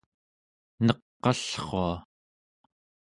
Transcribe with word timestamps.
neq'allrua 0.85 1.93